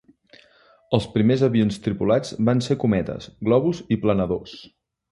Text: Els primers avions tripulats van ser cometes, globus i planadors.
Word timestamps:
Els 0.97 1.05
primers 1.17 1.43
avions 1.49 1.77
tripulats 1.89 2.35
van 2.51 2.65
ser 2.69 2.81
cometes, 2.87 3.31
globus 3.51 3.85
i 3.97 4.05
planadors. 4.09 4.61